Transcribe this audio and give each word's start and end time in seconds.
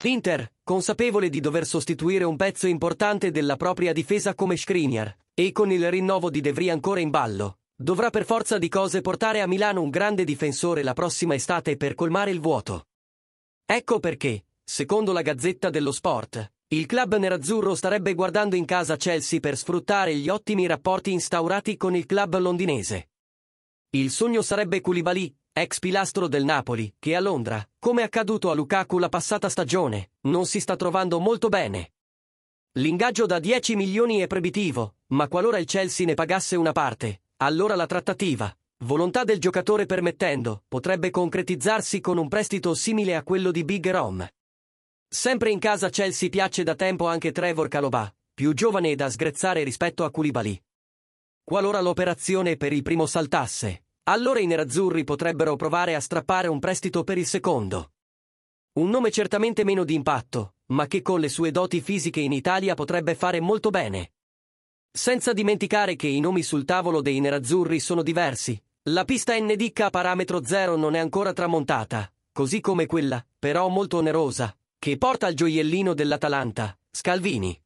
L'Inter, 0.00 0.52
consapevole 0.62 1.28
di 1.28 1.40
dover 1.40 1.66
sostituire 1.66 2.22
un 2.22 2.36
pezzo 2.36 2.68
importante 2.68 3.32
della 3.32 3.56
propria 3.56 3.92
difesa 3.92 4.32
come 4.32 4.56
Skriniar, 4.56 5.12
e 5.34 5.50
con 5.50 5.72
il 5.72 5.90
rinnovo 5.90 6.30
di 6.30 6.40
De 6.40 6.52
Vrij 6.52 6.70
ancora 6.70 7.00
in 7.00 7.10
ballo, 7.10 7.58
dovrà 7.74 8.08
per 8.08 8.24
forza 8.24 8.58
di 8.58 8.68
cose 8.68 9.00
portare 9.00 9.40
a 9.40 9.48
Milano 9.48 9.82
un 9.82 9.90
grande 9.90 10.22
difensore 10.22 10.84
la 10.84 10.92
prossima 10.92 11.34
estate 11.34 11.76
per 11.76 11.96
colmare 11.96 12.30
il 12.30 12.38
vuoto. 12.38 12.86
Ecco 13.64 13.98
perché, 13.98 14.44
secondo 14.62 15.10
la 15.10 15.22
Gazzetta 15.22 15.68
dello 15.68 15.90
Sport, 15.90 16.52
il 16.68 16.86
club 16.86 17.16
nerazzurro 17.16 17.74
starebbe 17.74 18.14
guardando 18.14 18.54
in 18.54 18.66
casa 18.66 18.94
Chelsea 18.94 19.40
per 19.40 19.56
sfruttare 19.56 20.14
gli 20.14 20.28
ottimi 20.28 20.68
rapporti 20.68 21.10
instaurati 21.10 21.76
con 21.76 21.96
il 21.96 22.06
club 22.06 22.38
londinese. 22.38 23.08
Il 23.90 24.10
sogno 24.10 24.42
sarebbe 24.42 24.80
Koulibaly, 24.80 25.34
ex 25.60 25.78
pilastro 25.78 26.28
del 26.28 26.44
Napoli, 26.44 26.94
che 26.98 27.14
a 27.14 27.20
Londra, 27.20 27.66
come 27.78 28.02
accaduto 28.02 28.50
a 28.50 28.54
Lukaku 28.54 28.98
la 28.98 29.08
passata 29.08 29.48
stagione, 29.48 30.10
non 30.22 30.46
si 30.46 30.60
sta 30.60 30.76
trovando 30.76 31.18
molto 31.20 31.48
bene. 31.48 31.92
L'ingaggio 32.72 33.26
da 33.26 33.38
10 33.38 33.74
milioni 33.74 34.18
è 34.18 34.26
proibitivo, 34.26 34.96
ma 35.08 35.26
qualora 35.28 35.58
il 35.58 35.66
Chelsea 35.66 36.06
ne 36.06 36.14
pagasse 36.14 36.56
una 36.56 36.72
parte, 36.72 37.22
allora 37.38 37.74
la 37.74 37.86
trattativa, 37.86 38.54
volontà 38.84 39.24
del 39.24 39.38
giocatore 39.38 39.86
permettendo, 39.86 40.64
potrebbe 40.68 41.10
concretizzarsi 41.10 42.00
con 42.00 42.18
un 42.18 42.28
prestito 42.28 42.74
simile 42.74 43.16
a 43.16 43.22
quello 43.22 43.50
di 43.50 43.64
Big 43.64 43.90
Rom. 43.90 44.26
Sempre 45.08 45.50
in 45.50 45.58
casa 45.58 45.88
Chelsea 45.88 46.28
piace 46.28 46.62
da 46.62 46.74
tempo 46.74 47.06
anche 47.06 47.32
Trevor 47.32 47.68
Calobà, 47.68 48.14
più 48.34 48.52
giovane 48.52 48.90
e 48.90 48.94
da 48.94 49.10
sgrezzare 49.10 49.62
rispetto 49.64 50.04
a 50.04 50.10
Koulibaly. 50.10 50.62
Qualora 51.42 51.80
l'operazione 51.80 52.56
per 52.56 52.72
il 52.72 52.82
primo 52.82 53.06
saltasse, 53.06 53.84
allora 54.08 54.40
i 54.40 54.46
nerazzurri 54.46 55.04
potrebbero 55.04 55.54
provare 55.56 55.94
a 55.94 56.00
strappare 56.00 56.48
un 56.48 56.58
prestito 56.58 57.04
per 57.04 57.18
il 57.18 57.26
secondo. 57.26 57.92
Un 58.78 58.88
nome 58.88 59.10
certamente 59.10 59.64
meno 59.64 59.84
di 59.84 59.94
impatto, 59.94 60.54
ma 60.66 60.86
che 60.86 61.02
con 61.02 61.20
le 61.20 61.28
sue 61.28 61.50
doti 61.50 61.82
fisiche 61.82 62.20
in 62.20 62.32
Italia 62.32 62.74
potrebbe 62.74 63.14
fare 63.14 63.38
molto 63.40 63.68
bene. 63.68 64.12
Senza 64.90 65.34
dimenticare 65.34 65.94
che 65.94 66.06
i 66.06 66.20
nomi 66.20 66.42
sul 66.42 66.64
tavolo 66.64 67.02
dei 67.02 67.20
nerazzurri 67.20 67.80
sono 67.80 68.02
diversi. 68.02 68.60
La 68.84 69.04
pista 69.04 69.38
NDK 69.38 69.80
a 69.80 69.90
parametro 69.90 70.42
zero 70.42 70.76
non 70.76 70.94
è 70.94 70.98
ancora 70.98 71.34
tramontata, 71.34 72.10
così 72.32 72.60
come 72.60 72.86
quella, 72.86 73.24
però 73.38 73.68
molto 73.68 73.98
onerosa, 73.98 74.56
che 74.78 74.96
porta 74.96 75.26
al 75.26 75.34
gioiellino 75.34 75.92
dell'Atalanta, 75.92 76.78
Scalvini. 76.90 77.60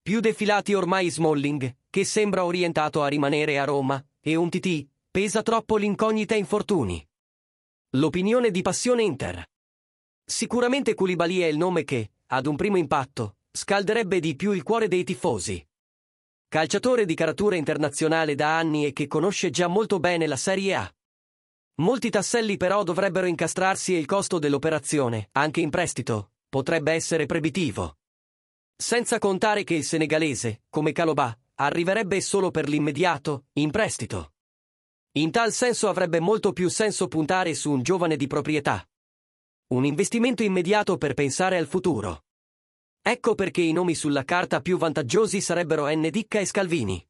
Più 0.00 0.20
defilati 0.20 0.74
ormai 0.74 1.10
Smalling, 1.10 1.76
che 1.90 2.04
sembra 2.04 2.44
orientato 2.44 3.02
a 3.02 3.08
rimanere 3.08 3.58
a 3.58 3.64
Roma, 3.64 4.02
e 4.20 4.36
un 4.36 4.48
TT, 4.48 4.86
pesa 5.16 5.40
troppo 5.40 5.78
l'incognita 5.78 6.34
infortuni. 6.34 7.02
L'opinione 7.92 8.50
di 8.50 8.60
Passione 8.60 9.02
Inter. 9.02 9.42
Sicuramente 10.22 10.92
Koulibaly 10.92 11.38
è 11.38 11.46
il 11.46 11.56
nome 11.56 11.84
che, 11.84 12.10
ad 12.26 12.44
un 12.44 12.54
primo 12.54 12.76
impatto, 12.76 13.36
scalderebbe 13.50 14.20
di 14.20 14.36
più 14.36 14.52
il 14.52 14.62
cuore 14.62 14.88
dei 14.88 15.04
tifosi. 15.04 15.66
Calciatore 16.46 17.06
di 17.06 17.14
caratura 17.14 17.56
internazionale 17.56 18.34
da 18.34 18.58
anni 18.58 18.84
e 18.84 18.92
che 18.92 19.06
conosce 19.06 19.48
già 19.48 19.68
molto 19.68 20.00
bene 20.00 20.26
la 20.26 20.36
Serie 20.36 20.74
A. 20.74 20.94
Molti 21.76 22.10
tasselli 22.10 22.58
però 22.58 22.82
dovrebbero 22.82 23.24
incastrarsi 23.24 23.94
e 23.94 23.98
il 23.98 24.04
costo 24.04 24.38
dell'operazione, 24.38 25.30
anche 25.32 25.62
in 25.62 25.70
prestito, 25.70 26.32
potrebbe 26.46 26.92
essere 26.92 27.24
proibitivo. 27.24 27.96
Senza 28.76 29.18
contare 29.18 29.64
che 29.64 29.76
il 29.76 29.84
senegalese, 29.84 30.64
come 30.68 30.92
Calobà, 30.92 31.34
arriverebbe 31.54 32.20
solo 32.20 32.50
per 32.50 32.68
l'immediato, 32.68 33.46
in 33.54 33.70
prestito. 33.70 34.32
In 35.16 35.30
tal 35.30 35.50
senso 35.50 35.88
avrebbe 35.88 36.20
molto 36.20 36.52
più 36.52 36.68
senso 36.68 37.08
puntare 37.08 37.54
su 37.54 37.70
un 37.70 37.80
giovane 37.80 38.16
di 38.16 38.26
proprietà. 38.26 38.86
Un 39.68 39.86
investimento 39.86 40.42
immediato 40.42 40.98
per 40.98 41.14
pensare 41.14 41.56
al 41.56 41.66
futuro. 41.66 42.24
Ecco 43.00 43.34
perché 43.34 43.62
i 43.62 43.72
nomi 43.72 43.94
sulla 43.94 44.24
carta 44.24 44.60
più 44.60 44.76
vantaggiosi 44.76 45.40
sarebbero 45.40 45.88
Ndicca 45.88 46.38
e 46.38 46.44
Scalvini. 46.44 47.08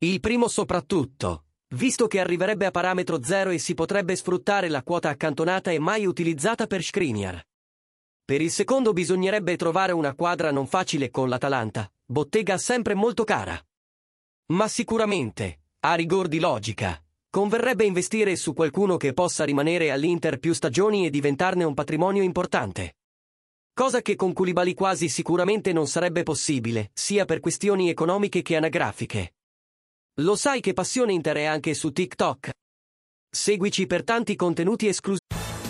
Il 0.00 0.20
primo 0.20 0.48
soprattutto, 0.48 1.46
visto 1.76 2.08
che 2.08 2.20
arriverebbe 2.20 2.66
a 2.66 2.70
parametro 2.70 3.22
zero 3.22 3.48
e 3.48 3.58
si 3.58 3.72
potrebbe 3.72 4.14
sfruttare 4.16 4.68
la 4.68 4.82
quota 4.82 5.08
accantonata 5.08 5.70
e 5.70 5.78
mai 5.78 6.04
utilizzata 6.04 6.66
per 6.66 6.82
Skriniar. 6.82 7.42
Per 8.22 8.42
il 8.42 8.50
secondo 8.50 8.92
bisognerebbe 8.92 9.56
trovare 9.56 9.92
una 9.92 10.14
quadra 10.14 10.50
non 10.50 10.66
facile 10.66 11.10
con 11.10 11.30
l'Atalanta, 11.30 11.90
bottega 12.04 12.58
sempre 12.58 12.92
molto 12.92 13.24
cara. 13.24 13.58
Ma 14.52 14.68
sicuramente, 14.68 15.62
a 15.80 15.94
rigor 15.94 16.28
di 16.28 16.38
logica, 16.38 16.98
converrebbe 17.34 17.82
investire 17.82 18.36
su 18.36 18.52
qualcuno 18.52 18.96
che 18.96 19.12
possa 19.12 19.42
rimanere 19.42 19.90
all'Inter 19.90 20.38
più 20.38 20.52
stagioni 20.52 21.04
e 21.04 21.10
diventarne 21.10 21.64
un 21.64 21.74
patrimonio 21.74 22.22
importante. 22.22 22.98
Cosa 23.74 24.02
che 24.02 24.14
con 24.14 24.32
Koulibaly 24.32 24.72
quasi 24.72 25.08
sicuramente 25.08 25.72
non 25.72 25.88
sarebbe 25.88 26.22
possibile, 26.22 26.92
sia 26.94 27.24
per 27.24 27.40
questioni 27.40 27.90
economiche 27.90 28.40
che 28.40 28.54
anagrafiche. 28.54 29.34
Lo 30.20 30.36
sai 30.36 30.60
che 30.60 30.74
Passione 30.74 31.12
Inter 31.12 31.38
è 31.38 31.44
anche 31.46 31.74
su 31.74 31.90
TikTok? 31.90 32.52
Seguici 33.28 33.88
per 33.88 34.04
tanti 34.04 34.36
contenuti 34.36 34.86
esclusivi. 34.86 35.26